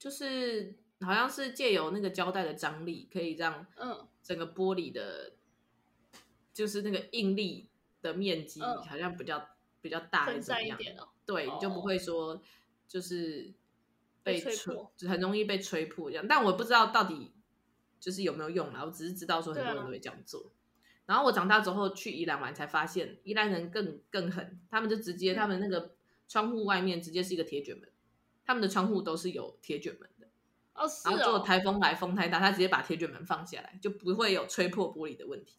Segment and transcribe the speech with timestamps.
[0.00, 5.34] 就是好像是借由那个胶带的张力，可以让嗯整个玻璃的，
[6.54, 7.68] 就是那个应力
[8.00, 9.46] 的面积好像比较、嗯、
[9.82, 10.80] 比较大，还是怎么样？
[10.80, 12.42] 一点哦、对，你就不会说
[12.88, 13.52] 就是
[14.22, 14.74] 被吹，
[15.06, 16.26] 很容易被吹破这样。
[16.26, 17.34] 但我不知道到底
[18.00, 20.40] 就是有没有用啦，我只是知道说很多人都会这样做。
[20.40, 20.48] 啊、
[21.04, 25.94] 然后我长大之后去宜兰玩，才发现宜兰人更更狠，他们就直接他们那个
[26.26, 27.86] 窗户外面直接是一个铁卷门。
[28.44, 30.26] 他们的窗户都是有铁卷门的，
[30.74, 31.10] 哦，是哦。
[31.10, 35.58] 然后如果台风来，风太大，他直接把铁卷门放下来，就不会有吹破玻璃的问题。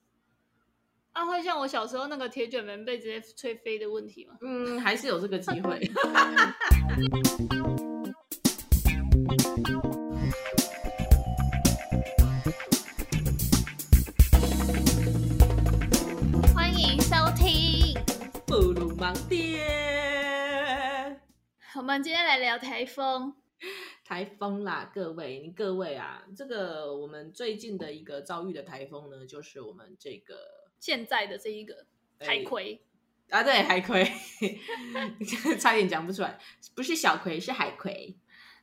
[1.14, 4.38] 啊，会像我小时候那个铁卷门被直接吹飞的问题吗？
[4.42, 5.80] 嗯，还是有这个机会。
[16.54, 17.94] 欢迎收听
[18.46, 19.81] 布鲁芒爹。
[21.74, 23.34] 我们今天来聊台风，
[24.04, 30.36] 台风啦，各位，你各位啊，这个我们最近的一个遭遇的台风呢，就是我们这个
[30.82, 31.86] 现在的这一个
[32.20, 32.84] 海葵
[33.30, 34.04] 啊，对，海葵，
[35.58, 36.38] 差点讲不出来，
[36.76, 38.18] 不是小葵，是海葵。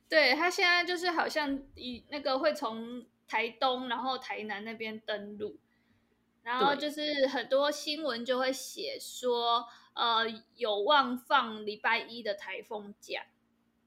[0.07, 5.57] 对，它现在就是好像以那个会从台东然后台南那边登陆，
[6.43, 9.67] 然后就是很多新闻就会写说。
[9.99, 13.25] 呃，有望放礼拜一的台风假。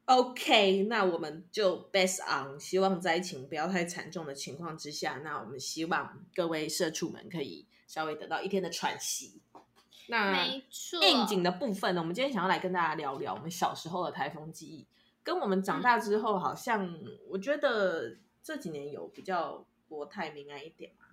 [0.05, 9.41] OK，那我们就 best on，希望灾情不要太惨重的情况之下，那我们希望各位社畜们可以稍微得到一天的喘息。
[10.09, 10.45] 那
[11.01, 14.87] 应景的部分呢，我们今天想要来跟大家聊聊我们小时候的台风记忆，
[15.23, 21.07] 跟我们长大之后，好像、嗯、我觉得这几年有比较国泰民安一点嘛。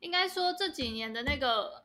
[0.00, 1.82] 应该说这几年的那个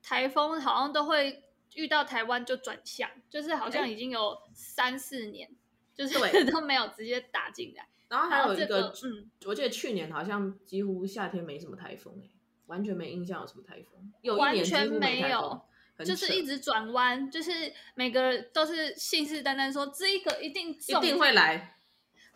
[0.00, 1.42] 台风好像都会。
[1.74, 5.54] 遇到台湾就转向，就是好像已经有三四年，欸、
[5.94, 7.86] 就是都没有直接打进来。
[8.08, 12.30] 然后还有一个，个，嗯，我记得去年好像几乎夏天没什么台风，欸，
[12.66, 14.12] 完全没印象有什么台风。
[14.20, 15.62] 有一年完全没有，
[16.04, 17.50] 就是一直转弯，就是
[17.94, 21.76] 每个人都是信誓旦旦说这一个一定一定会来。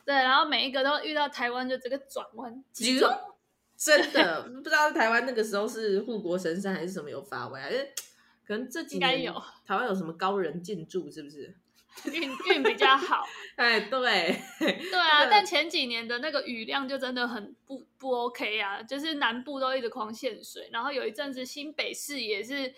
[0.04, 3.08] 对，然后每一个都遇到台湾就这个转弯集中，
[3.76, 7.88] 真的 不知道台湾那个时候是护国神山还是什么有发威，还是。
[8.48, 9.34] 可能这几年有
[9.66, 11.54] 台湾有什么高人进驻，是不是
[12.10, 13.22] 运运比较好？
[13.56, 22.72] 哎，对对啊， 但前几年的那个雨量就真的很不不 OK 啊，就是南部都一直狂限水，然后有一阵子新北市也是，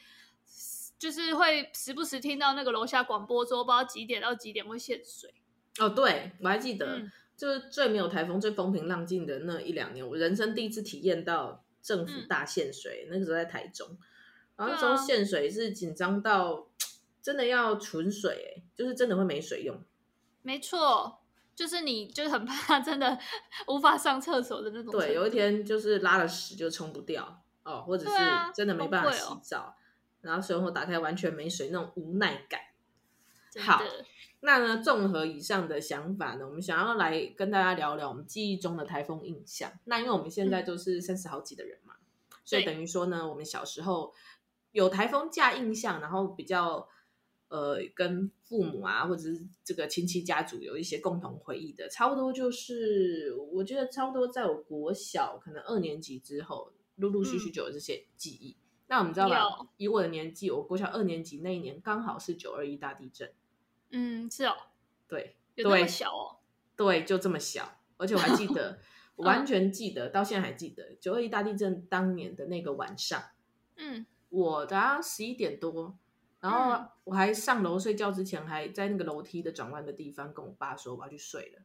[0.98, 5.32] 就是会时不时听到那个楼下广播说，不知道几点到几点会限水。
[5.78, 13.96] 哦，对，我还记得，嗯、就是最没有台风、最风平浪静的那一两年，我人生第一次体验到政府大限水，嗯、那个时候在台中。
[14.60, 16.68] 然后那时候限水是紧张到
[17.22, 19.82] 真的要存水，哎，就是真的会没水用。
[20.42, 21.22] 没错，
[21.54, 23.18] 就是你就是很怕真的
[23.68, 24.92] 无法上厕所的那种。
[24.92, 28.12] 对，有一天就是拉了屎就冲不掉哦，或者是
[28.54, 29.74] 真的没办法洗澡，啊哦、
[30.20, 32.60] 然后水龙头打开完全没水，那种无奈感。
[33.60, 33.82] 好，
[34.40, 39.72] 那呢，综合以上的想法呢，我们想要来跟大家聊聊我们记忆中的台风印象。
[39.84, 44.12] 那因为我们现在都是三十好几的人嘛，嗯、所以等于说呢，我们小时候。
[44.72, 46.88] 有台风假印象，然后比较
[47.48, 58.52] 呃跟父母啊，或者是这个亲戚家族有一些共同回忆的，差不多就是我觉得差不多在我国小可能二年级之后，陆陆续续就有这些记忆。
[58.52, 59.66] 嗯、那我们知道吧？
[59.76, 63.32] 以我的年纪，我国小二年级那一年刚好是九二一大地震。
[63.90, 64.54] 嗯，是哦，
[65.08, 66.36] 对，有这么小哦，
[66.76, 68.78] 对，就这么小，而且我还记得，
[69.16, 73.20] 我 完全记得，到现在还记得九二一大地震当年的那个晚上。
[73.76, 74.06] 嗯。
[74.30, 75.98] 我早上十一点多，
[76.40, 81.62] 然后我还上楼睡觉之前，还在那个楼梯的转弯的地方跟我爸说我要去睡了。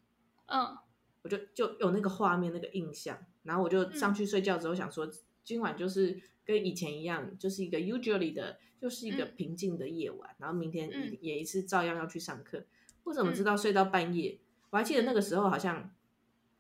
[0.48, 0.78] 嗯，
[1.22, 5.08] 我就就有那个画面那个印象，然后我就上去睡觉之后想说，
[5.44, 10.90] 今晚就是跟以前一样，就是一个 usually 的，就是一个平静的夜晚，然后明天
[11.22, 12.66] 也一次照样要去上课。
[13.04, 14.40] 我怎么知道睡到半夜？
[14.72, 15.94] 我还记得那个时候好像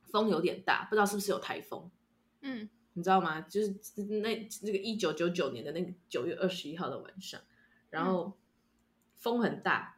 [0.04, 1.90] 风有点大，不知道是不是有台风。
[2.42, 2.70] 嗯。
[2.98, 3.42] 你知道吗？
[3.42, 3.68] 就是
[4.22, 7.40] 那那个一九九九年的那个九月二十一号的晚上，
[7.90, 8.38] 然后
[9.18, 9.98] 风很大，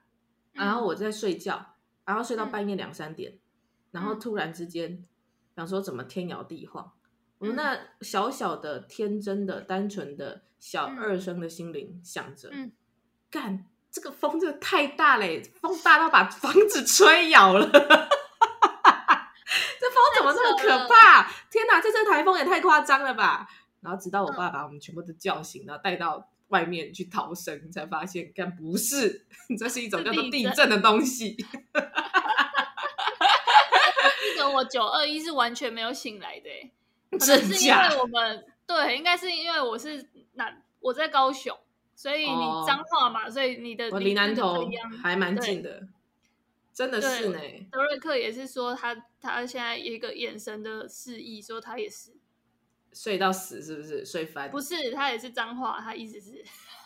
[0.53, 3.39] 嗯、然后我在睡觉，然后睡到半夜两三点，嗯、
[3.91, 5.05] 然后突然之间
[5.55, 6.91] 想说怎么天摇地晃，
[7.39, 12.71] 嗯、我那小小的天真的单纯的小二生的心灵想着，嗯、
[13.29, 17.69] 干这个风真的太大嘞，风大到把房子吹 摇了。
[20.33, 21.29] 那么可怕？
[21.49, 23.47] 天哪，这阵台风也太夸张了吧！
[23.81, 29.25] 然后直到我爸把我们全部都叫醒，然后带到外面去逃生，才发现，看不是，
[29.57, 31.37] 这是一种叫做地震的东西。
[34.37, 36.49] 得我九二一是完全没有醒来的，
[37.17, 41.55] 可能是因为我们对，应该是因为我是南，我在高雄，
[41.95, 44.67] 所以你彰化嘛，所以你的离南投
[45.01, 45.87] 还蛮近的，
[46.77, 47.39] 真的是呢。
[47.71, 52.15] 德瑞克也是说他他现在一个眼神的示意，说他也是。
[52.93, 54.05] 睡到死是不是？
[54.05, 54.49] 睡翻？
[54.49, 56.43] 不是，他也是脏话，他意思是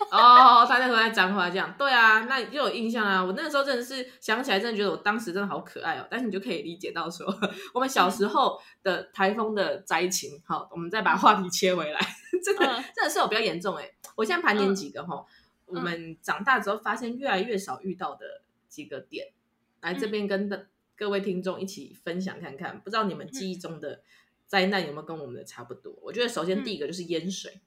[0.10, 1.74] 哦， 他那时候在脏话这样。
[1.78, 3.24] 对啊，那又有印象啊。
[3.24, 6.08] 我那个时候真的是想起来，真的觉得我当时真的好可爱哦。
[6.10, 7.26] 但是你就可以理解到说，
[7.74, 10.42] 我们小时候的台风的灾情。
[10.46, 12.00] 好，我们再把话题切回来，
[12.44, 13.90] 这个、嗯、真的是有比较严重哎。
[14.16, 15.26] 我现在盘点几个哈，
[15.68, 19.28] 嗯、我们长大之后发现越来越少遇到的几个点，
[19.82, 24.04] 来这边跟的各位听众一起分享看看，不知道你们记忆中的。
[24.52, 25.98] 灾难有没有跟我们的差不多？
[26.02, 27.62] 我觉得首先第一个就是淹水。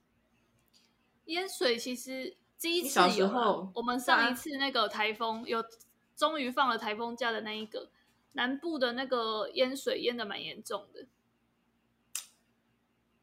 [1.25, 5.65] 淹水其实第一次有，小时候我们上一次那个台风有
[6.15, 7.91] 终于放了台风假的那一个
[8.33, 11.07] 南部的那个淹水淹的蛮严重的，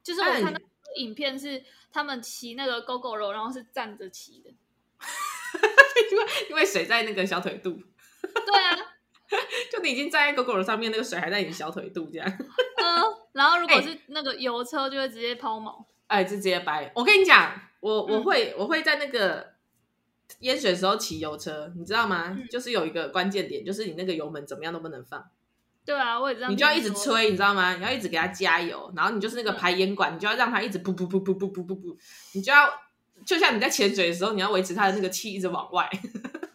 [0.02, 0.60] 就是我看到
[0.96, 4.50] 影片是他们骑那个 Gogoro，然后是站着骑的，
[6.12, 7.80] 因为因为水在那个小腿肚。
[8.45, 8.77] 对啊。
[9.71, 12.27] 就你已经站在狗狗的上面，那个水还在你小腿肚这样。
[12.27, 13.01] 嗯，
[13.31, 15.85] 然后如果是那个油车，就会直接抛锚。
[16.07, 16.91] 哎，就直接掰。
[16.94, 19.53] 我跟你讲，我我会、嗯、我会在那个
[20.39, 22.35] 淹水的时候骑油车，你知道吗？
[22.38, 25.23] 嗯、就是有一个关键点，就是你那个油门怎么样都不能放。
[25.85, 26.50] 对啊，我也知道。
[26.50, 27.75] 你就要一直吹，你知道吗？
[27.75, 31.97] 你要一直给它加油，然后你就是那个排烟管，嗯、你就要让它一直噗噗噗噗噗噗噗噗，
[32.33, 32.69] 你就要
[33.25, 35.89] 就像你在潜水的时候，你要维持它的那个气一直往外。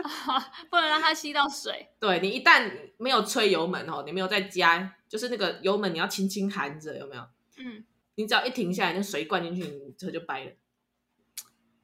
[0.70, 1.88] 不能让它吸到水。
[1.98, 7.22] 对，你一旦没有吹油门哦，你没有再加，就是那个油门你要轻轻含着，有没有？
[7.58, 10.52] 嗯，你只要一停下来，那水灌进去，你车就掰了。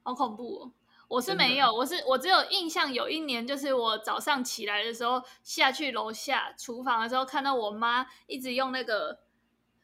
[0.03, 0.71] 好恐怖哦！
[1.07, 9.19] 我是没有，我是我只有印象，有一年就是我早上起来的时候下去楼下厨房的时候，看到我妈一直用那个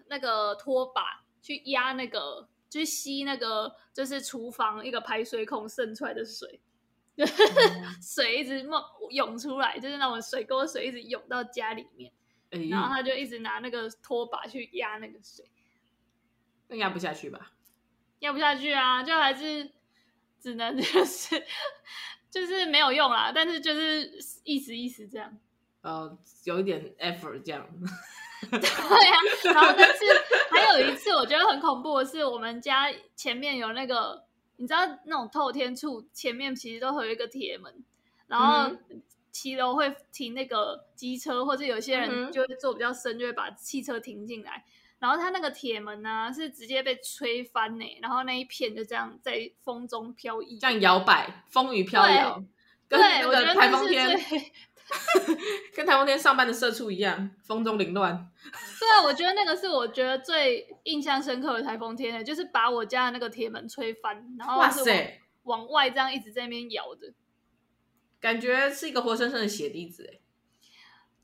[0.07, 6.59] 那个拖把去压那个，去吸那个，就是厨房一个排水孔渗出来的水。
[8.01, 12.11] 水一直冒涌出来，就是那种水沟水一直涌到家里面，
[12.51, 15.45] 哎、然后他就一直拿那个拖把去压那个水，
[16.67, 17.51] 那压不下去吧？
[18.19, 19.69] 压不下去啊，就还是
[20.39, 21.45] 只能 就是
[22.29, 24.09] 就是没有用啦，但是就是
[24.43, 25.37] 意思意思这样，
[25.81, 27.67] 呃，有一点 effort 这样，
[28.49, 29.53] 对呀、啊。
[29.53, 30.05] 然后但是
[30.51, 34.28] 还有一次我觉得很恐怖的是，我们家前面有那个。
[34.59, 37.73] 你知道那种透天厝前面其实都会有一个铁门，
[38.27, 38.75] 然后
[39.31, 44.63] 骑楼会停那个机车，或者有些人就会坐比较深，就会把汽车停进来。
[44.99, 52.43] 然后它那个铁门呢、啊、是直接被吹翻呢，然后那一片就这样在风中飘逸，这样摇摆，风雨飘摇，
[52.89, 54.19] 对，跟那个台风天。
[55.75, 58.27] 跟台风天上班的社畜一样，风中凌乱。
[58.79, 67.13] 对啊，我觉得那个是我觉得最印象深刻的台风天，就是把我家的那个铁门吹翻，然后哇塞，往外这样一直在那边摇的，
[68.21, 70.19] 感觉是一个活生生的血滴子哎。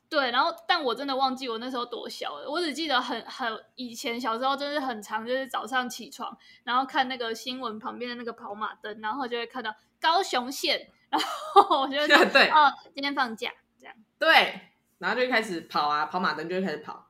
[0.07, 10.89] 对，然后但我真的忘记我那时候多小了，我只记得很很以前小时候真是很长，就是早上起床，然后看那个新闻旁边的那个跑马灯，然后就会看到高雄县。
[11.09, 13.95] 然后 我就 说对哦，今天放假这样。
[14.19, 14.59] 对，
[14.99, 17.07] 然后就开始跑啊，跑马灯就会开始跑。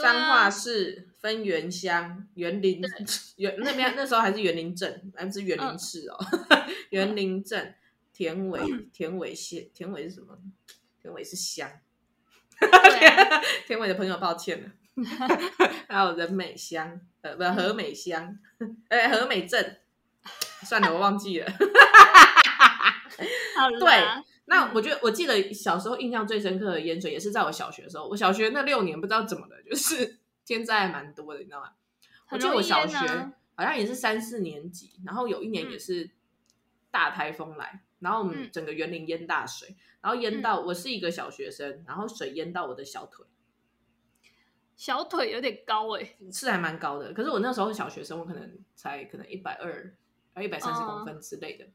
[0.00, 2.80] 彰化市分园乡、园林、
[3.36, 6.18] 园那边那时候还是园林镇，还不是园林市哦。
[6.90, 7.74] 员林镇、
[8.12, 8.60] 田尾、
[8.92, 10.38] 田尾县、田尾是什么？
[11.00, 11.68] 田尾是乡。
[13.66, 14.70] 田尾的朋友，抱歉了。
[15.88, 18.36] 还有人美乡，呃，不，和美乡，
[18.88, 19.80] 哎，和美镇。
[20.64, 21.48] 算了，我忘记了。
[23.56, 23.88] 好对，
[24.50, 28.08] 那我觉得我记得小时候印象最深刻的淹水也是在我小学的时候。
[28.08, 31.72] 我小学那六年不知道怎么的，就是 天灾还蛮多的，你知道吗？
[32.30, 32.96] 我记得我小学
[33.54, 36.10] 好像也是三四年级，然后有一年也是
[36.90, 43.26] 大台风来，嗯、然后我们整个园林淹大水，然后淹到我是一个小学生，然后水淹到我的小腿，
[44.76, 47.12] 小腿有点高哎、欸，是还蛮高的。
[47.12, 49.94] 可是我那时候是小学生，我可能才可能一百二，
[50.32, 51.66] 还一百三十公分之类的。
[51.66, 51.68] 哦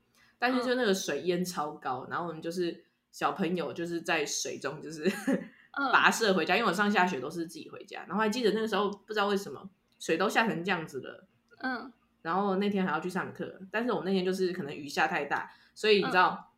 [0.44, 2.84] 但是就那个水淹超高，然后我们就是
[3.14, 5.10] 小朋友就是在水中就是
[5.72, 8.02] 跋涉回家，因为我上下学都是自己回家。
[8.10, 9.70] 然后还记得那个时候不知道为什么
[10.00, 11.26] 水都下成这样子了，
[11.62, 16.52] 嗯，然后那天还要去上课，但是我们那天就是可能雨下太大，所以你知道，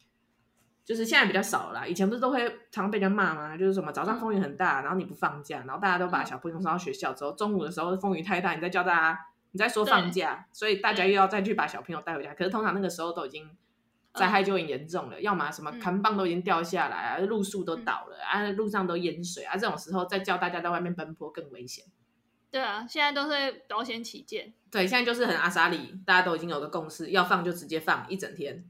[0.84, 1.86] 就是现在比较少了啦。
[1.86, 3.56] 以前不是都会常被人家骂吗？
[3.56, 9.20] 就是什么早上风雨很大，然后你不放假，然后大家都把小朋友送到学校之后，中午的时候风雨太大，你再叫大家，
[9.52, 12.34] 你再说放假，所以大家又要再去把小朋友带回家。
[12.34, 13.48] 可是通常那个时候都已经。
[14.16, 21.86] 灾害就很严重了，嗯、要么什么扛棒都已经掉下来啊，路树都倒了、嗯、啊，路上都淹水啊，这种时候再叫大家在外面奔波更危险。
[22.50, 24.54] 对啊，现在都是保险起见。
[24.72, 28.64] 对，现在就是很阿莎里，大家都已经有个共识，要放就直接放一整天。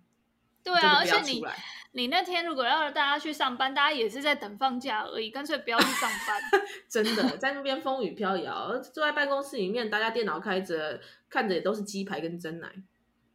[0.63, 1.45] 对啊，而且你
[1.91, 6.41] 你那天如果要大家去上班，大家也是在等放假而已，干脆不要去上班。
[6.89, 10.99] 真的，在那边风雨飘摇，坐在办公室里面，大家电脑开着，
[11.29, 12.67] 看着也都是鸡排跟珍奶。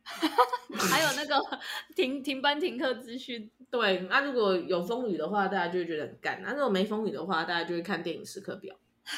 [0.90, 1.38] 还有那个
[1.94, 3.50] 停停班停课资讯。
[3.70, 8.76] 对，那、啊、如果有风雨的话，大家就会觉得很干；那、啊、如果没风雨的话，大家就会看电影时刻表。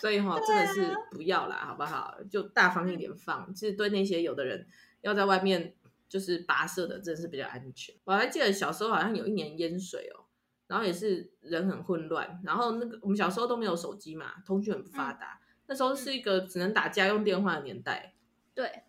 [0.00, 2.18] 所以哈，真的是不要啦，好不好？
[2.30, 3.54] 就大方一点放。
[3.54, 4.66] 其实对那些有的人
[5.00, 5.76] 要在外面
[6.08, 7.94] 就是跋涉的，真的是比较安全。
[8.04, 10.26] 我还记得小时候好像有一年淹水哦，
[10.66, 12.40] 然后也是人很混乱。
[12.44, 15.40] 然后那个我们小时候都没有手机嘛，通讯很不发达。
[15.40, 18.14] 嗯、那时候是一个只能打家用电话的年代。
[18.54, 18.82] 对。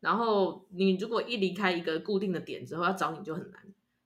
[0.00, 3.62] 然后你如果一离开一个固定的点之后，要找你就很难。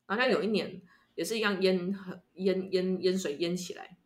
[0.06, 0.82] 好像有一年
[1.14, 1.96] 也是一样淹
[2.34, 3.96] 淹淹淹水淹起来。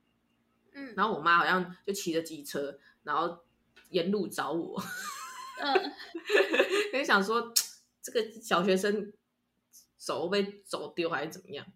[0.72, 3.38] 嗯，然后我妈好像就骑着机车，然后
[3.88, 4.80] 沿路找我，
[5.60, 5.92] 嗯，
[6.92, 7.52] 就想说
[8.02, 9.12] 这个小学生
[9.96, 11.66] 走被走丢还是怎么样，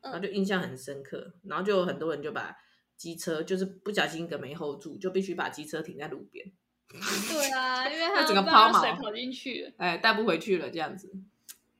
[0.00, 2.56] 然后就印象很深刻，然后就很多人就把
[2.98, 6.52] 机车就是不小心一个没 hold 住，就必须把机车停在路边。
[6.90, 11.10] 对啊，因为 他整个抛锚，水跑进去，哎，带不回去了这样子。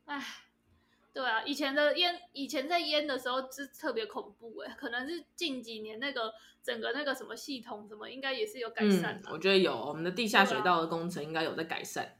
[0.07, 0.25] 哎。
[1.11, 6.33] 对啊，以前的淹，以前在淹的时候是特别恐怖哎，可能是近几年那个
[6.63, 12.17] 整个那个什么系统什么，应该也是有改善我觉得有，我们的地下水道的工程应该有在改善。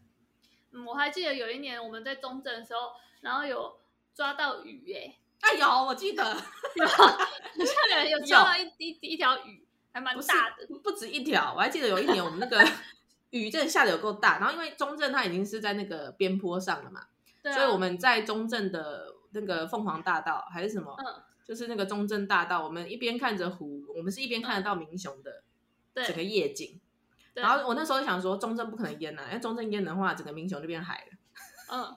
[0.73, 2.91] 嗯，我还记得有一年我们在中正的时候，
[3.21, 3.79] 然后有
[4.17, 6.25] 抓到鱼哎，哎有，我记得
[6.75, 11.55] 有，下面有抓到一 一一条鱼，还蛮大的，不，不止一条。
[11.55, 12.67] 我还记得有一年我们那个
[13.31, 17.01] 雨真的下的有够大，然后因为中正它已经是在那个边坡上了嘛。
[17.45, 25.45] 啊、所以我们在中正的那个凤凰大道还是什么，嗯、就是那个中正大道，我们一边看着湖，我们是一边看得到明雄的
[26.05, 26.81] 整个夜景。
[27.35, 31.19] 然后我那时候想说，中正不可能淹了，因为中正淹的话，整个民雄就变海了。
[31.71, 31.97] 嗯，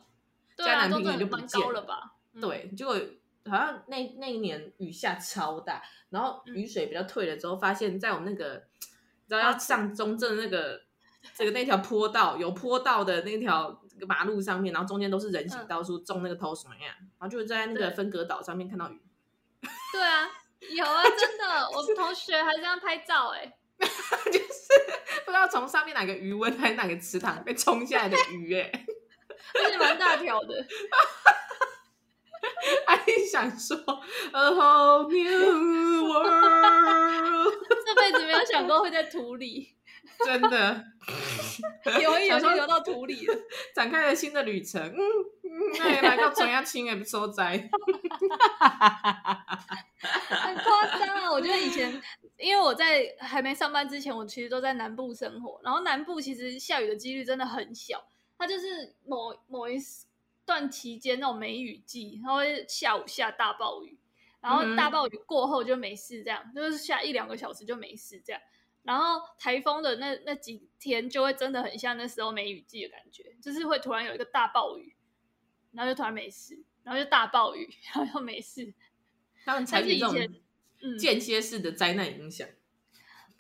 [0.56, 2.14] 嘉南平原就不见了吧？
[2.40, 2.96] 对，结果
[3.50, 10.82] 好像那那一年雨下超大，然后雨水比较退了之后，发现在我们那个，你知道要上中正那个
[11.36, 13.80] 这个那条坡道有坡道的那条。
[14.08, 19.00] 马路上面，然后中间都是人行道，处种那个头什么样，然后就在那个分隔岛上面看到鱼。
[19.94, 20.28] 对啊，
[20.60, 28.72] 有啊，真的，我们同学还这样拍照哎， 就是不知道从上面哪个鱼温还是哪个池塘被冲下来的鱼哎，
[29.64, 30.66] 而且蛮大条的，
[31.21, 31.21] 还
[33.32, 33.78] 想说
[34.34, 37.54] A whole new world，
[37.86, 39.76] 这辈子没有想过会在土里。
[40.26, 40.84] 真的，
[42.02, 43.36] 游一游就游到土里了，
[43.74, 44.82] 展开了新的旅程。
[44.82, 44.98] 嗯
[45.44, 47.70] 嗯，那也来到中央青也不受灾，
[50.30, 51.32] 很夸张啊！
[51.32, 52.02] 我觉得以前，
[52.38, 55.60] 因为我在还没上班之前，我其实都在南部生活。
[55.64, 58.04] 然后南部其实下雨的几率真的很小，
[58.38, 59.78] 它就是某某一
[60.52, 63.98] 段期间那种梅雨季，然后下午下大暴雨，
[64.42, 68.42] 然后大暴雨过后就没事，这样、嗯、就是下一两个小时就没事，这样。
[68.84, 74.96] 然后台风的那那几天就会真的很像那时候梅雨季的感觉，就是会突然有一个大暴雨，
[75.72, 78.74] 然后就突然没事，然后就大暴雨， 然后又没事。
[79.46, 80.16] 他们采取这种
[81.00, 82.48] 间歇式的灾难影响。
[82.48, 82.56] 嗯。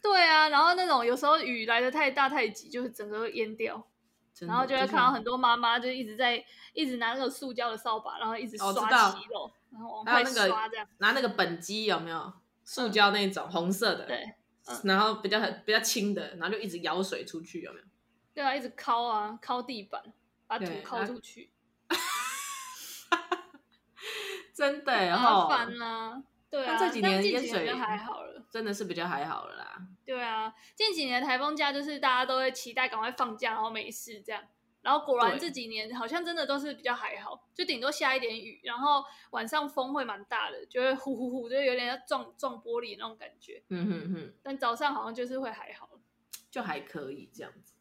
[0.01, 3.90] 对啊，然后那种有时候雨来的太大太急，就是整个会淹掉，
[4.39, 8.73] 然后就会看到很多妈妈就一直在一直拿那个塑胶的扫把，然后一直刷
[9.11, 12.33] 骑楼，然后往外刷这样，拿那个本机有没有？
[12.63, 14.05] 塑胶那种、嗯、红色的。
[14.05, 14.33] 对。
[14.83, 17.85] 然后比较很比较轻的，然后就一直舀水出去，有没有？
[18.33, 20.01] 对啊，一直抠啊，抠地板，
[20.47, 21.51] 把土抠出去。
[24.53, 26.23] 真的，然后麻烦啊。
[26.49, 29.87] 对啊，这几年淹水还好了，真的是比较还好了啦。
[30.11, 34.43] 对啊，近几年台风假就是大家都会期待赶快放假，然后没事这样。
[34.81, 43.63] 然后果然这几年好像真的都是比较还好，就顶多下一点雨，然后晚上风会蛮大的，就会呼呼呼，就有点要撞撞玻璃那种感觉。
[43.69, 44.33] 嗯哼哼。
[44.43, 45.89] 但早上好像就是会还好，
[46.51, 47.75] 就还可以这样子。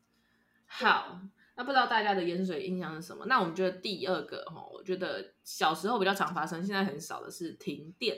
[0.66, 1.20] 好，
[1.56, 3.26] 那不知道大家的淹水印象是什么？
[3.26, 8.16] 那我们觉得第二个哈，我觉得小时候比较常发生，现在很少的是停电。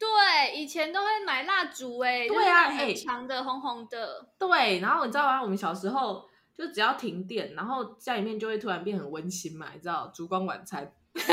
[0.00, 4.26] 对，以前都会买蜡烛，哎，对啊，很强的红红的。
[4.36, 5.40] 对，然后你知道吗？
[5.40, 6.28] 我们小时候。
[6.52, 10.92] 就只要停电，然后家里面就会突然变很温馨嘛，你知道，烛光晚餐。
[11.14, 11.24] 对，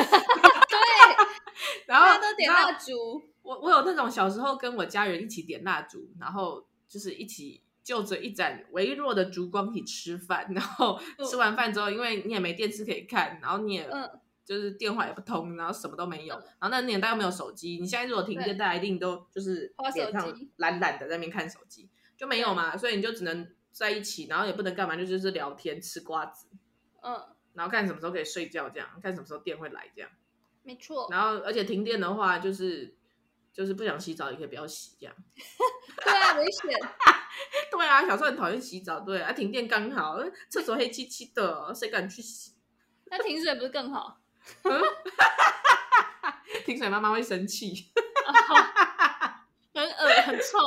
[1.86, 3.22] 然后都点蜡烛。
[3.42, 10.98] 我我有那种小时候跟我家人一起点蜡烛，然后就是一起就着一盏微弱的烛光一起吃饭，然后
[11.30, 13.90] 吃完饭之后，因为你也没电视可以看，然后你也
[14.48, 26.48] 就是电话也不通，然后什么都没有，然后那年代又没有手机，你现在如果停电，大家一定都就是脸上懒懒的在那边看手机，就没有嘛，所以你就只能在一起，然后也不能干嘛，就就是聊天吃瓜子，
[27.02, 27.22] 嗯，
[27.56, 30.10] 然后看什么时候可以睡觉，这样看什么时候电会来，这样，
[30.64, 31.10] 没错。
[31.12, 32.96] 然后而且停电的话，就是
[33.52, 35.14] 就是不想洗澡也可以不要洗，这样。
[36.06, 36.80] 对啊，危险。
[37.70, 39.02] 对啊，小时候很讨厌洗澡。
[39.02, 40.18] 对啊，停电刚好，
[40.50, 42.54] 厕所黑漆漆的，谁敢去洗？
[43.10, 44.22] 那停水不是更好？
[46.66, 47.88] 停水妈妈会生气，
[49.74, 50.58] 很恶很臭，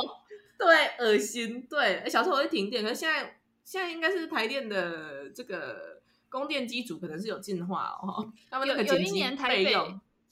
[0.59, 1.67] 对，恶心。
[1.69, 8.33] 对，小时候我会停电，可是现在现在应该是台电的这个供电机组可能是有进化哦。
[8.51, 9.75] 他们有有一年台北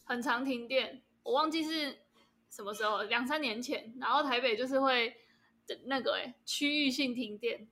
[0.05, 1.99] 很常停电，我忘记是
[2.49, 5.17] 什么时候，两三年前，然后台北就是会。
[5.85, 7.69] 那个哎，区域性停电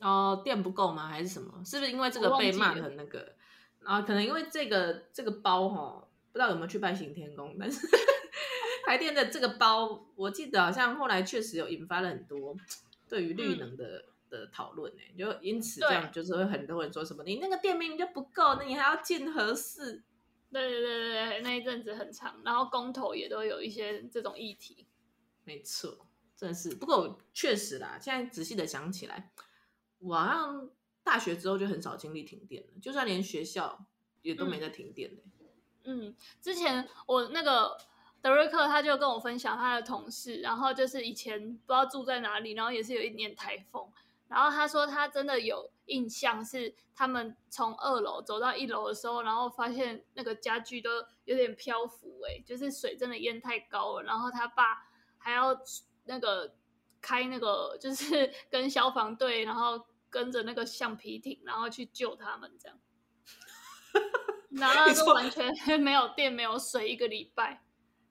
[0.00, 1.06] 哦，电不够吗？
[1.06, 1.62] 还是什么？
[1.64, 3.36] 是不是因为这个被骂很那个？
[3.80, 7.86] 然后可能因为这个这个包哈，不知道有没有去拜行天宫，但是
[8.86, 12.56] 台电的这个包，我记得好像后来确实有引发了很多
[13.08, 20.02] 对于绿能的、嗯、的讨论呢，就因此这样就是会很多人说什么，你那个电明明就不够，那你还要建核四？
[20.52, 24.86] 对对对对对，那一阵子很长，然后公投也都有一些这种议题，
[25.44, 26.06] 没错。
[26.36, 27.98] 真的是，不过确实啦。
[28.00, 29.30] 现在仔细的想起来，
[29.98, 30.70] 我好像
[31.02, 33.84] 大学之后就很少经历停电了，就算连学校
[34.22, 35.22] 也都没在停电的。
[35.84, 37.76] 嗯，之前我那个
[38.20, 43.90] 德瑞克他就跟我分享他的同事，然后就是以前不知道住在哪里，然后也是有一年台风，
[44.28, 50.90] 然后他说他真的有印象是他们从二楼走到一楼的时候，然后发现那个家具都
[51.24, 54.86] 有点漂浮，哎，就是水真的淹太高了，然后他爸
[55.18, 55.58] 还要。
[56.06, 56.56] 那个
[57.00, 59.78] 开那个就是 跟消防队，然后
[60.10, 62.78] 跟着那个橡皮艇，然后去救他们这样，
[64.50, 67.62] 然后就完全没有电没有水一个礼拜，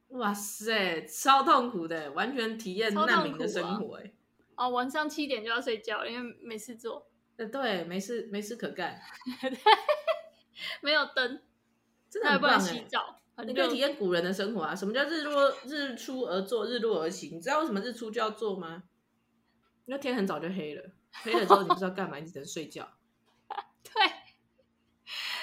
[0.09, 4.13] 哇塞，超痛苦的，完全体验难民的生活哎、
[4.55, 4.65] 啊。
[4.65, 7.09] 哦，晚上七点就要睡觉，因为没事做。
[7.37, 8.99] 呃对，没事没事可干，
[10.81, 11.41] 没有灯，
[12.09, 13.45] 真的很棒哎。
[13.45, 14.75] 你可以体验古人的生活啊！
[14.75, 17.29] 什么叫日落日出而作，日落而息？
[17.33, 18.83] 你知道为什么日出就要做吗？
[19.85, 22.89] 因为天很早就黑了，黑了之后你不知道干嘛，你只能睡觉。
[23.83, 23.93] 对，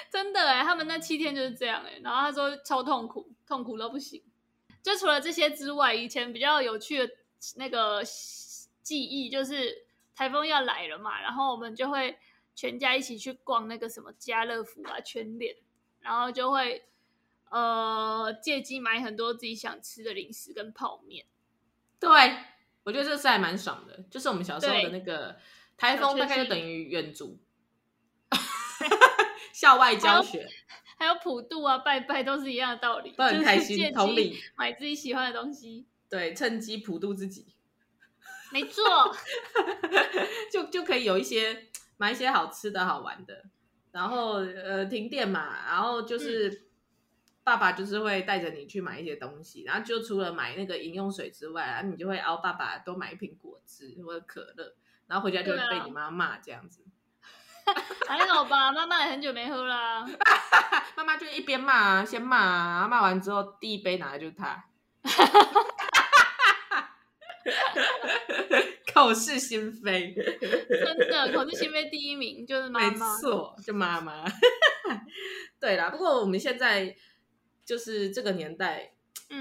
[0.09, 1.99] 真的哎，他们那七天就是这样哎。
[2.03, 4.23] 然后他说超痛苦，痛苦到不行。
[4.81, 7.13] 就除了这些之外，以前比较有趣的
[7.55, 8.01] 那个
[8.81, 12.17] 记忆就是台风要来了嘛，然后我们就会
[12.55, 15.55] 全家一起去逛那个什么家乐福啊、全联，
[15.99, 16.83] 然后就会。
[17.49, 21.25] 呃，借机买很多自己想吃的零食跟泡面。
[21.97, 22.09] 对，
[22.87, 25.35] 我觉得这次还蛮爽的，就是我们小时候的那个
[25.75, 27.37] 台风，大概就等于远足，
[29.51, 30.47] 校外教学，
[30.97, 33.91] 还有普渡啊、拜拜都是一样的道理，都很开心。
[33.91, 37.47] 同理，买自己喜欢的东西，对，趁机普渡自己，
[38.53, 39.13] 没 错，
[40.49, 43.43] 就就可以有一些买一些好吃的好玩的，
[43.91, 46.66] 然后呃停电嘛，然后就是。
[47.47, 54.75] 嗯爸爸就是会带着你去买一些东西，然后就除了买那个饮用水之外啊，你就会熬爸爸多买一瓶果汁或者可乐，
[55.07, 56.83] 然后回家就会被你妈骂这样子。
[58.05, 60.05] 还好吧，妈妈也很久没喝了。
[60.97, 64.65] 妈妈就一边骂，先骂，骂完之后第一杯拿的就是他。
[68.93, 74.25] 口是心非，真的口是心非第一名就是妈妈，没错，就妈妈。
[75.61, 76.93] 对啦，不过我们现在。
[77.67, 78.93] 就是这个年代，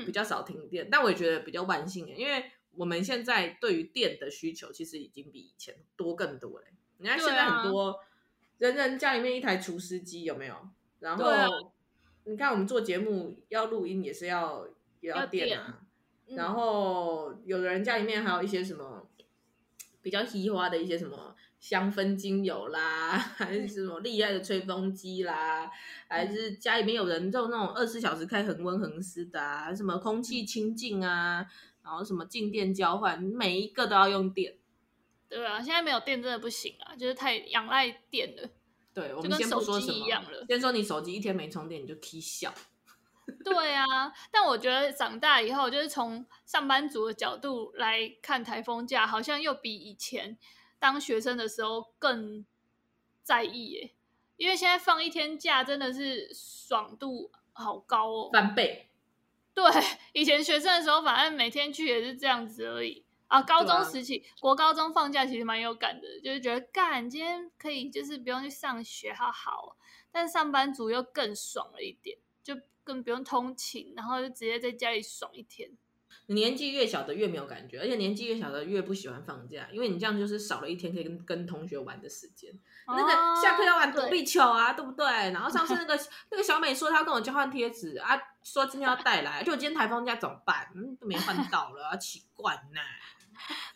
[0.05, 6.67] 比较少停电，嗯，但我也觉得比较万幸，因为我们现在对于电的需求其实已经比以前多更多了。
[6.99, 8.01] 你看现在很多
[8.59, 10.57] 人人家里面一台除湿机有没有？
[10.99, 11.25] 然后
[12.25, 14.67] 你看我们做节目要录音也是要
[15.01, 15.85] 也要电啊，
[16.27, 19.09] 电，然后有的人家里面还有一些什么
[20.03, 21.37] 比较稀花的一些什么。
[21.69, 25.69] 香氛精油啦，还是什么厉害的吹风机啦，
[26.07, 31.45] 还是家里面有人就那种二十四小时开恒温恒湿的啊，什么空气清净啊，
[31.83, 34.55] 然后什么静电交换，每一个都要用电。
[35.29, 38.49] 对啊，现在没有电真的不行啊，就是太仰赖电了。
[38.95, 40.47] 对，我们先不说什么，一样了。
[40.49, 42.55] 先说你手机一天没充电，你就起笑。
[43.45, 43.85] 对啊，
[44.31, 50.39] 但我觉得长大以后，就是从上班族的角度来看台风假，好像又比以前。
[50.79, 52.45] 当学生的时候更
[53.23, 53.95] 在意耶，
[54.37, 58.89] 因为现在放一天假真的是爽度好高哦，翻倍。
[59.55, 59.65] 对，
[60.13, 63.05] 以前学生的时候，反正每天去也是这样子而已。
[63.29, 69.77] 啊，高中时期，啊、国高中放假其实蛮有感的，就是觉得干今天可以就是不用去上学，好好。
[70.13, 75.71] 但是上班族又更爽了一点，就更不用通勤，然后就直接在家里爽一天。
[76.27, 82.53] 年纪越小的越没有感觉，而且年纪越小的越不喜欢放假，因为你这样就是少了一天可以跟跟同学玩的时间。
[82.87, 85.07] 哦、那个下课要玩躲避球啊，对，对不对？
[85.07, 85.99] 然后上次那个
[86.31, 90.71] 那个小美说她要跟我交换贴纸啊，说今天要带来，就今天台风假怎么办？
[90.75, 92.81] 嗯，都没换到了，啊，奇怪呢。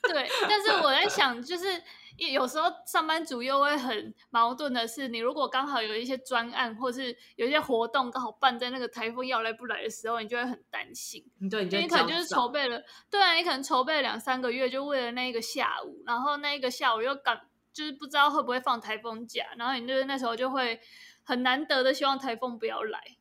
[0.10, 1.82] 对，但是我在想，就是。
[2.28, 11.24] 有时候上班族又会很矛盾的是，你如果刚好有一些专案，或是有一些活动刚好办在那个台风要来不来的时候，你就会很担心。
[11.50, 17.40] 对，你可能就是筹备了，对啊，你可能筹备了两三个月，就为了那一个下午，然后那一个下午又赶，
[17.72, 20.78] 就是不知道会不会放台风假，然后你就是那时候就会
[21.22, 23.16] 很难得的希望台风不要来。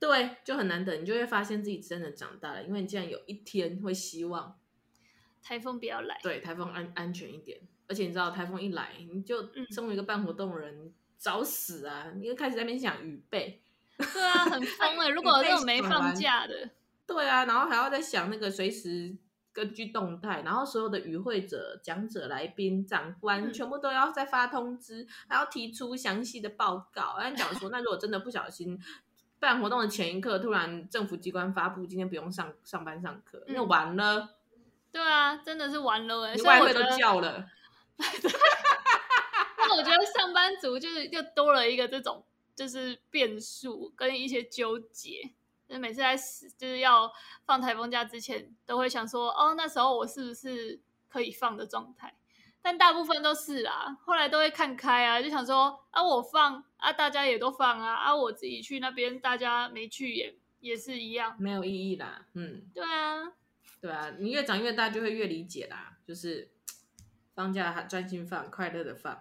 [0.00, 4.58] 对，就很难得，你就会发现自己真的长大了，因为你竟然有一天会希望
[5.42, 7.60] 台风不要来，对，台风安安全一点。
[7.88, 12.12] 而且你知道，台风一来，你就身为一个办活动的人，嗯、找死啊！
[12.14, 13.62] 你就开始在那边想雨备，
[13.96, 15.08] 对啊，很疯哎！
[15.08, 16.68] 如果这种没放假的，
[17.06, 19.16] 对啊，然后还要在想那个随时
[19.52, 27.16] 根据动态，然后所有的与会者、讲者、来宾、长官，嗯、全部都要再发通知，还要提出详细的报告。
[27.18, 28.78] 然后讲说，那如果真的不小心
[29.40, 34.34] 办活动的前一刻，突然政府机关发布今天不用上上班上课，那、嗯、完了。
[34.92, 36.34] 对啊，真的是完了哎！
[36.34, 37.46] 你外汇都叫了。
[39.58, 45.22] 那我觉得上班族就是又多了一个这种就是变数跟一些纠结，
[45.68, 46.16] 就是每次在
[46.56, 47.12] 就是要
[47.44, 52.14] 放台风假之前，都会想说哦，那时候我是不是可以放的状态？
[52.62, 62.26] 但大部分都是啦，后来都会看开啊，就想说啊，我放啊，大家也都放啊，啊，我自己去那边，大家没去也也是一样，没有意义啦。
[62.34, 63.32] 嗯，对啊，
[63.80, 66.50] 对啊，你越长越大就会越理解啦，就是。
[67.38, 69.16] 放假还专心放，快乐的放，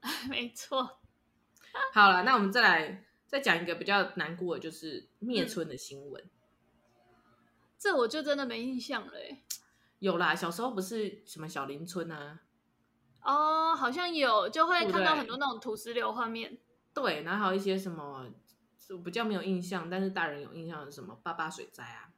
[0.30, 1.00] 没错。
[1.92, 6.24] 好了，那我们再来再讲一个比较难过的，就是灭村的新闻。
[6.24, 6.30] 嗯。
[7.78, 9.12] 这我就真的没印象了。
[9.98, 12.40] 有啦，小时候不是什么小林村啊？
[13.20, 16.56] 哦，好像有，就会看到很多那种土石流画面。
[16.94, 18.32] 对，然后还有一些什么，
[18.92, 22.08] 我比较没有印象，但是大人有印象的什么八八水灾啊？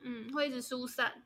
[0.00, 1.22] 嗯，会一直疏散。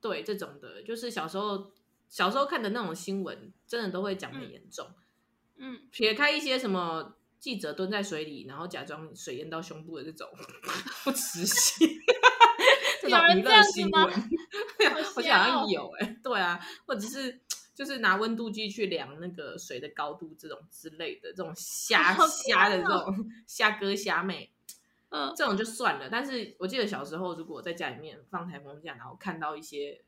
[0.00, 1.72] 对，这种的，就是小时候。
[2.08, 4.86] 小时候看的那种新闻，真的都会讲很严重。
[5.58, 10.28] 嗯，撇开一些什么记者蹲在水里，然后假装水淹到胸部的这种
[11.04, 11.88] 不实心，
[13.00, 17.40] 这种娱乐新闻，我好像有哎、欸，对啊，或者是
[17.74, 24.52] 就是拿温度计去量那个水的高度，这种之类的，这种瞎瞎的这种瞎哥瞎妹，
[25.08, 26.08] 嗯，这种就算了。
[26.10, 30.02] 但是我记得小时候，如果在家里面放台风假，然后看到一些。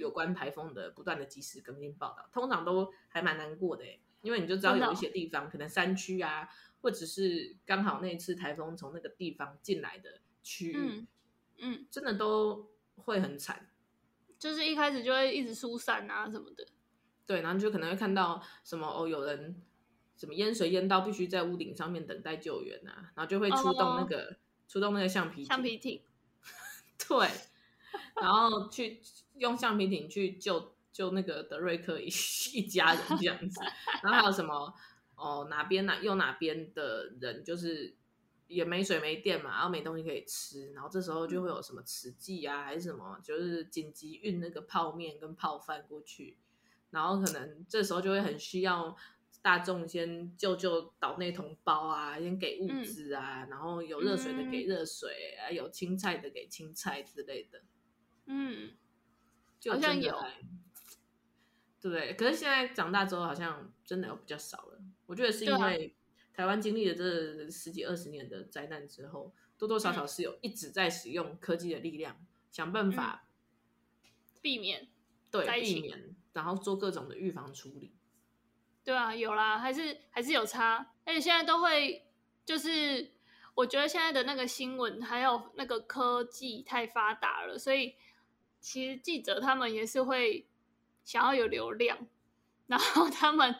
[0.00, 3.84] 有关台风的不断的及时更新报道，通常都还蛮难过的，
[4.22, 6.48] 因为你就知道有一些地方可能山区啊，
[6.80, 11.06] 或者是刚好那次台风从那个地方进来的区域，嗯，
[11.58, 13.70] 嗯，真的都会很惨，
[14.38, 16.66] 就是一开始就会一直疏散啊什么的，
[17.26, 19.62] 对，然后就可能会看到什么哦，有人
[20.16, 26.02] 什么淹水淹到必须在屋顶上面等待救援啊，然后就会出动那个、哦、出动那个橡皮橡皮艇，
[27.08, 27.28] 对，
[28.20, 29.00] 然后去。
[29.38, 32.06] 用橡皮艇去救救那个德瑞克一
[32.54, 33.60] 一家人这样子，
[34.02, 34.74] 然后还有什么
[35.14, 37.94] 哦哪边哪又哪边的人就是
[38.48, 46.36] 也没水没电嘛，然后没东西可以吃，然后这时候就会有什么慈济啊还是什么，就是紧急运那个泡面跟泡饭过去，
[46.90, 48.96] 然后可能这时候就会很需要
[49.40, 57.62] 大众先救救岛内同胞啊，先给物资啊，嗯、然后有热水的给热水啊，有青菜的给青菜之类的，
[58.28, 58.70] 嗯。
[59.60, 60.16] 就好像有，
[61.82, 62.14] 对？
[62.14, 64.80] 可是现在长大之后，好像真的有比较少了。
[65.06, 65.96] 我觉得是因为
[66.32, 73.26] 台湾经历了这十几二十年的灾难之后，多多少少是有一直在使用科技的力量，嗯、想办法
[74.40, 74.86] 避免，
[75.28, 77.96] 对，避免，然后做各种的预防处理。
[78.84, 80.94] 对啊，有啦，还是还是有差。
[81.04, 82.06] 而且现在都会，
[82.44, 83.10] 就是
[83.56, 87.96] 我觉得现在的那个新闻还有那个科技太发达了，所以。
[88.60, 90.46] 其实记者他们也是会
[91.04, 92.06] 想要有流量，
[92.66, 93.54] 然后他们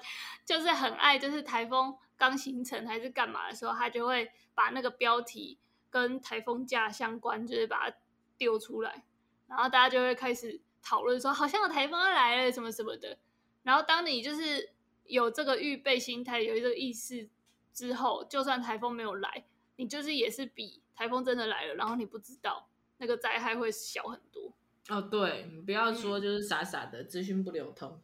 [0.44, 5.58] 就是很爱，就是台风刚形成还是干嘛的时候，他就会把那个标题
[5.88, 7.96] 跟台风假相关，就是把它
[8.36, 9.04] 丢出来，
[9.46, 13.18] 然后大家就会开始讨论说，好像有台风要来了什么什么的。
[13.62, 14.72] 然后当你就是
[15.04, 17.28] 有这个预备心态，有这个意识
[17.72, 19.44] 之后，就算台风没有来，
[19.76, 24.52] 你就是也是比台风真的来了，然后你不知道那个灾害会小很多。
[24.88, 28.00] 哦，对，你不要说就是傻傻的资讯不流通。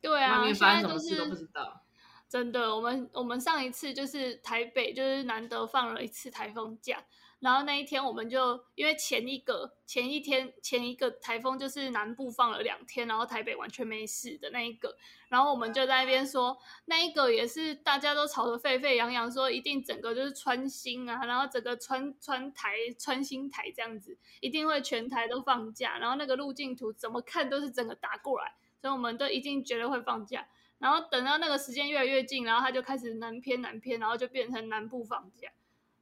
[0.00, 1.82] 对啊，外面发生什么事都不知道。
[2.28, 7.04] 真的，我们我们上一次就是台北，就是难得放了一次台风假。
[7.46, 14.96] 然后那一天，我们就因为前一个前一天前一个台风就是南部放了两天，然后台北完全没事的那一个，
[15.28, 30.48] 然后我们就在那边说，那一个也是大家都吵得沸沸扬扬，说一定整个就是穿心啊，然后整个穿穿台穿心台这样子，一定会全台都放假，然后那个路径图怎么看都是整个打过来，所以我们都一定觉得会放假。
[30.78, 35.48] 然后等到那个时间越来越近，然后它就开始南偏南偏，然后就变成南部放假。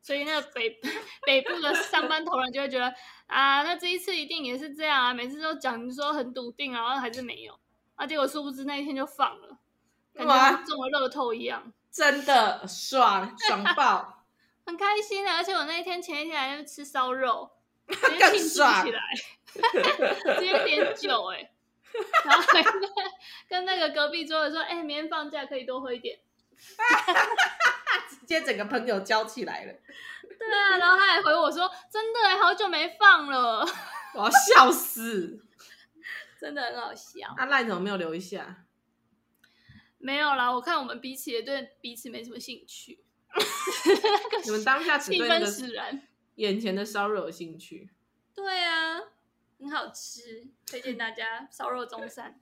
[0.05, 0.79] 所以那个北
[1.25, 2.95] 北部的上班头人就会觉得
[3.27, 7.59] 啊，那这一次一定也是这样啊，每次都讲说很笃定，然后还是没有，
[7.95, 9.57] 啊，结果殊不知那一天就放了，
[10.15, 14.27] 感觉中了乐透一样，真的爽爽爆，
[14.67, 15.33] 很开心的。
[15.33, 17.51] 而且我那一天前一天还在吃烧肉，
[17.89, 19.01] 直接庆祝起来，
[20.37, 21.51] 直接点酒哎、欸，
[22.27, 22.73] 然后还跟
[23.49, 26.19] 跟那个隔壁桌的说，哎、欸，明天放假可以多喝一点。
[28.09, 29.73] 直接整个朋友交起来了，
[30.39, 33.67] 对啊，然后他还回我说：“真的哎，好久没放了。
[34.15, 35.45] ”我要笑死，
[36.41, 37.35] 真的很好笑。
[37.37, 38.65] 阿赖、啊、怎么没有留一下？
[39.99, 43.03] 没有啦，我看我们彼此也对彼此没什么兴趣。
[44.45, 46.03] 你们当下气氛使然，
[46.37, 47.91] 眼前的烧肉有兴趣？
[48.35, 49.01] 对啊，
[49.59, 52.39] 很好吃，推荐大家烧肉中山，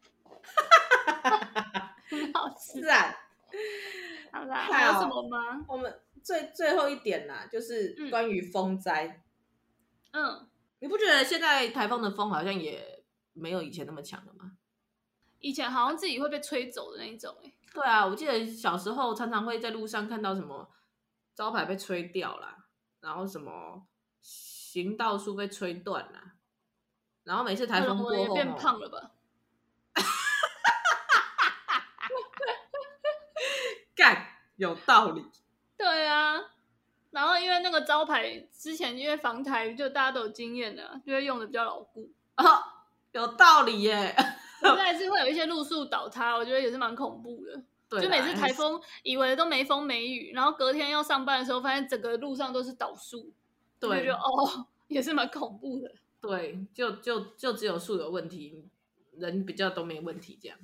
[2.10, 3.21] 很好吃啊。
[4.32, 5.64] 好啦，还有什么吗？
[5.68, 9.22] 我们最最后一点啦，就是关于风灾。
[10.12, 10.48] 嗯，
[10.80, 14.52] 你不觉得现在台风的风好像也没有以前那么强了吗？
[15.38, 20.70] 以前好像自己会被吹走的那一种，欸，对啊，我记得小时候常常会在路上看到什么
[21.34, 22.68] 招牌被吹掉了，
[23.00, 23.86] 然后什么
[24.20, 26.34] 行道树被吹断了，
[27.24, 29.10] 然后每次台风过后，变胖了吧？
[34.56, 35.24] 有道理，
[35.76, 36.40] 对啊，
[37.10, 42.10] 然后因为那个招牌之前因为防台，就大家都有经验的，就会用的比较牢固。
[42.36, 42.44] 哦，
[43.12, 44.14] 有道理耶，
[44.62, 47.62] 现在是会有一些路树倒塌，我觉得也是蛮恐怖的。
[47.88, 53.32] 对，就每次台风以为都没风没雨，然后隔天要上班的时候，发现整个路上都是倒树，
[53.80, 55.92] 对，就哦， 也是蛮恐怖的。
[56.20, 58.64] 对，就就就只有树有问题，
[59.16, 60.56] 人比较都没问题这样，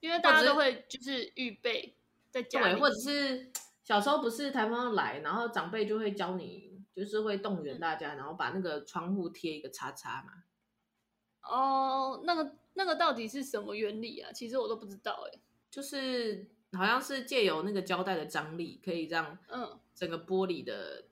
[0.00, 1.94] 因为大家都会就是预备。
[2.30, 3.50] 在家对，或者是
[3.82, 10.44] 小时候不是台风要来，然后长辈就会教你，就是会动员大家，然后把那个窗户贴一个叉叉嘛。
[11.42, 14.30] 哦，那个那个到底是什么原理啊？
[14.32, 15.40] 其实我都不知道哎。
[15.70, 21.06] 就是好像是借由那个胶带的张力，可以让嗯整个玻璃的，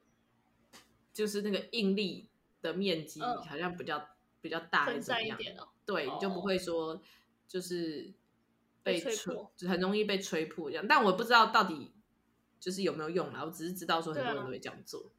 [1.13, 2.31] 就是那个应力
[2.63, 4.09] 的面积好像比较
[4.41, 5.69] 比较大，分散一点哦。
[5.85, 7.03] 对，你就不会说
[7.49, 8.15] 就是。
[8.93, 11.93] 被吹，就很容易被吹破这样，但我不知道到底
[12.59, 13.45] 就是有没有用啦。
[13.45, 15.01] 我只是知道说很多人都会这样做。
[15.01, 15.11] 啊、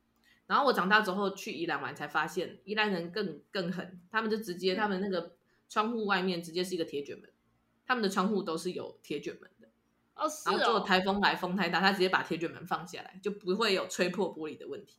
[0.48, 5.36] 然后我长大之后去宜兰玩，才发现宜兰人更更狠，他们就直接他们那个
[5.70, 7.30] 窗户外面直接是一个铁卷门，
[7.86, 9.70] 他们的窗户都是有铁卷门的。
[10.16, 10.52] 哦，是哦。
[10.52, 14.98] 然后做台风来风太大，他直接把铁卷门放下来，就不会有吹破玻璃的问题。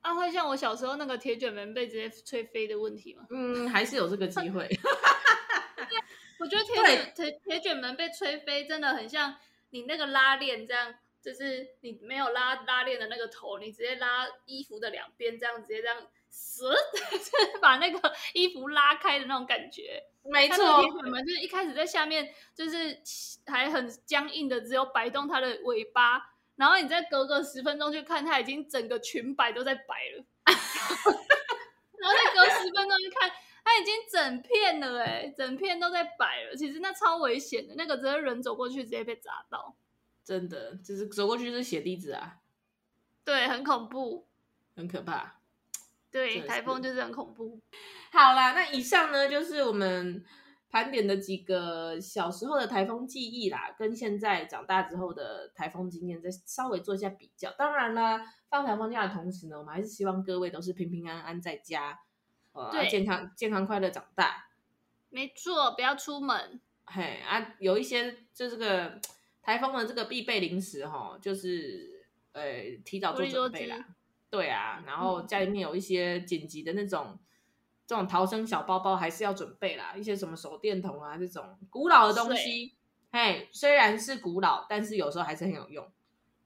[0.00, 3.26] 啊，会像我小时候那个铁卷门被直接吹飞的问题吗？
[3.30, 4.68] 嗯，还是有这个机会。
[6.38, 9.36] 我觉得铁铁铁卷门被吹飞，真的很像
[9.70, 20.02] 你那个拉链这样，就是你没有拉拉链的那个头，你直接拉衣服的两边，这样直接这样，死，就 是把那个衣服拉开的那种感觉。
[20.22, 23.00] 没错，铁卷门就是一开始在下面，就是
[23.46, 26.22] 还很僵硬的，只有摆动它的尾巴，
[26.56, 30.24] 然后你再隔个十分钟去看，它已经整个裙摆都在摆了，
[31.98, 33.30] 然后再隔十分钟去看。
[33.68, 36.56] 它已经整片了哎，整片都在摆了。
[36.56, 39.76] 其实那超危险的，那个直接人走过去直接被砸到，
[40.24, 42.38] 真的，就是走过去是血滴子啊。
[43.24, 44.26] 对，很恐怖，
[44.74, 45.40] 很可怕。
[46.10, 47.60] 对，台风就是很恐怖。
[48.10, 50.24] 好啦，那以上呢就是我们
[50.70, 57.50] 盘点的几个小时候的台风记忆啦，跟现在长大之后的台风经验再稍微做一下比较。
[57.58, 62.00] 当然啦，放台风假的同时呢，我们还是希望各位都是平平安安在家。
[62.72, 64.48] 对，健康健康快乐长大，
[65.10, 66.60] 没错，不要出门。
[66.86, 69.00] 嘿啊，有一些就这个
[69.42, 72.42] 台风的这个必备零食哈，就是呃
[72.84, 73.76] 提早做准备啦。
[74.30, 77.18] 对啊，然后家里面有一些紧急的那种、嗯、
[77.86, 79.94] 这种逃生小包包，还是要准备啦。
[79.96, 82.74] 一些什么手电筒啊这种古老的东西，
[83.12, 85.90] 嘿，虽然是古老，但是有时候还是很有用。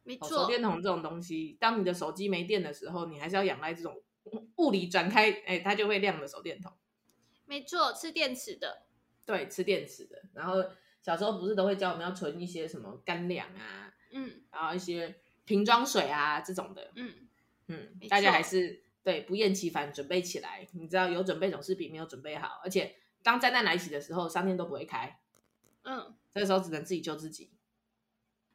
[0.05, 4.01] 没错，手电筒这种东西，当你的手机没电的时候，你还是要仰赖这种。
[4.57, 6.73] 物理转开，哎、欸，它就会亮的手电筒。
[7.47, 8.83] 没错，吃电池的。
[9.25, 10.23] 对，吃电池的。
[10.35, 10.65] 然后
[11.03, 17.29] 小时候不是都会教我们要存一些什么干粮啊，嗯，然后一些瓶装水啊这种的，嗯
[17.67, 20.67] 嗯，大家还是对不厌其烦准备起来。
[20.73, 25.21] 你知道有准备总是比没有准备好，而且当灾难来袭的时候，商店都不会开，
[25.85, 27.52] 嗯，这个时候只能自己救自己。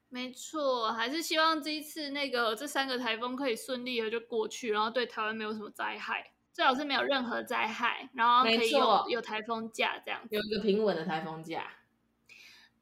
[0.10, 11.72] 没错，还是希望这一次那个这三个台风可以顺利的就过去，然后对台湾没有什么灾害，最好是没有任何灾害，然后可以有错有台风假这样，有一个平稳的台风假。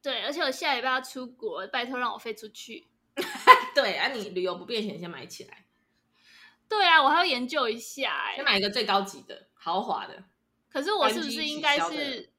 [0.03, 2.85] 对，而且我下礼拜要出国，拜托让我飞出去。
[3.73, 5.65] 对啊，你旅游不便险先买起来。
[6.69, 10.25] 对啊，我还要研究一下，哎，先买一个最高级的、豪华的。
[10.69, 12.31] 可是我是不是应该是？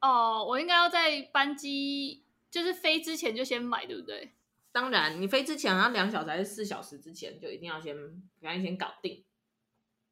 [0.00, 2.23] 哦，我应该要在班机。
[2.54, 4.32] 就是飞之前就先买，对不对？
[4.70, 7.96] 当然，你飞之前要两小时还是四小时之前就一定要先
[8.40, 9.24] 赶紧先搞定。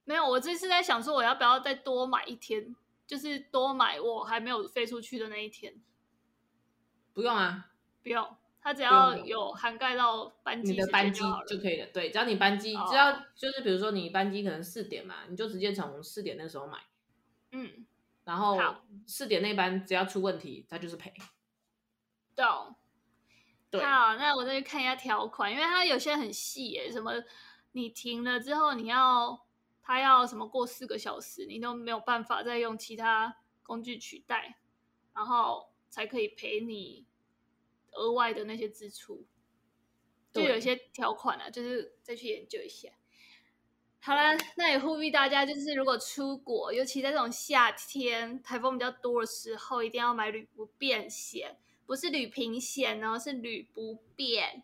[0.03, 2.75] 没有，我这次在想说，我要不要再多买一天，
[3.07, 5.81] 就是多买我还没有飞出去的那一天。
[7.13, 7.71] 不用啊，
[8.03, 11.87] 不用，它只要有涵盖到班机，你的班机就可以了。
[11.93, 16.79] 对，只要你班机，只要就是比如说你班机可能四点嘛，你就直接从四点那时候买。
[17.53, 17.87] 嗯，
[18.25, 18.59] 然后
[19.07, 21.15] 四点那班只要出问题，它就是赔。
[22.35, 22.75] 懂，
[23.71, 27.13] 对好，那我再去看一下条款，因为它有些很细耶，什么
[27.73, 29.47] 你停了之后，你要
[29.83, 34.59] 它要什么过四个小时，你都没有办法再用其他工具取代，
[35.15, 37.07] 然后才可以赔你
[37.93, 39.27] 额外的那些支出，
[40.33, 42.89] 就有些条款啊，就是再去研究一下。
[44.05, 51.57] 好啦，那也呼吁大家，就是如果出国，尤其在这种夏天台风比较多的时候，一定要买旅不便险。
[51.87, 54.63] 不是旅平险哦，是旅不便，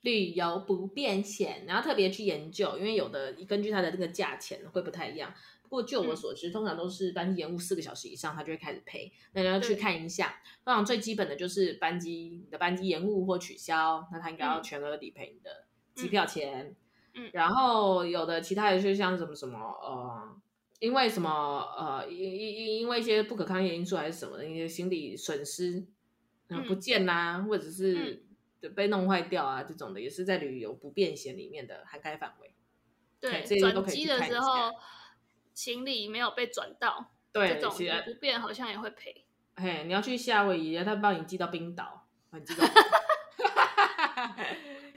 [0.00, 1.64] 旅游不便险。
[1.66, 5.32] 然后特别去研究，因为有的根据它的这个价钱会不太一样。
[5.62, 9.12] 不过据我所知，嗯、通常都是班机延误四个小时以上，它就会开始赔。
[9.32, 10.40] 那你要去看一下。
[10.64, 16.76] 通常最基本的就是班机你的班机延误或取消，那它应该要全额理赔你的机票钱。
[17.14, 20.36] 嗯，然后有的其他的就像什么什么呃，
[20.78, 21.30] 因为什么
[21.76, 25.84] 呃，因因因为一些不可抗力因素还是什么的，一些心理损失。
[26.48, 28.24] 嗯，不见啦、啊，或者是
[28.76, 32.54] 被弄坏掉啊，嗯、这种的也是在旅游不便险里面的涵盖范围。
[33.18, 34.70] 对，转机的时候
[35.54, 39.26] 行李没有被转到，对，这种不便好像也会赔。
[39.56, 42.06] 嘿，你要去夏威夷，他帮你寄到冰岛。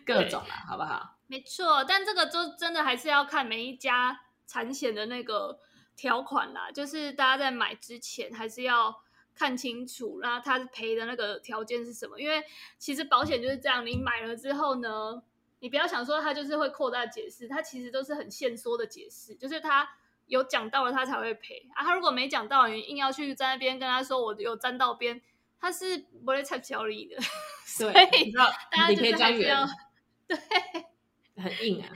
[0.05, 1.17] 各种啊，好不好？
[1.25, 5.59] 没错，但这个就真的还是要看每一家产险的那个
[5.95, 9.01] 条款啦，就是大家在买之前还是要。
[9.39, 12.19] 看清楚，然后他赔的那个条件是什么？
[12.19, 12.43] 因为
[12.77, 15.23] 其实保险就是这样，你买了之后呢，
[15.61, 19.89] 你不要想说他就是会扩大解释，他其实都是很限缩的解释，就是他
[20.25, 21.85] 有讲到了他才会赔啊。
[21.85, 25.21] 他如果没讲到，你硬要去在那边跟他说我有沾到边，
[25.57, 27.15] 他是不会拆交易的。
[27.15, 27.23] 对，
[27.77, 29.65] 所以大家就是还是要
[30.27, 30.37] 对，
[31.41, 31.87] 很硬啊，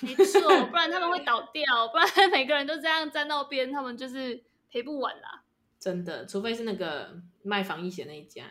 [0.00, 5.42] 没错，不然他们会 倒掉，不然每个人都这样沾到边，他们就是赔不完啦。
[5.78, 8.44] 真的，除非是那个卖防疫险那一家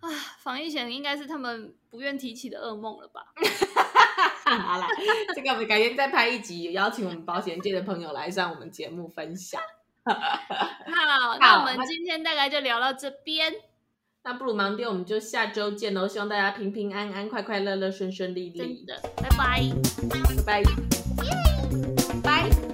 [0.00, 3.26] 啊，防疫险应该是他们不愿提起的噩梦了吧？
[4.44, 4.88] 好啦，
[5.34, 9.60] 这个我们改天再拍一集，邀请我们保险界的朋友来上我们节目分享。
[10.04, 13.52] 好，好那我们今天大概就聊到这边。
[14.22, 16.06] 那不如忙爹，我们就下周见喽！
[16.06, 18.58] 希望大家平平安安、快快乐乐、顺顺利利。
[18.58, 19.62] 真的，拜拜，
[20.44, 20.62] 拜
[22.22, 22.69] 拜，拜。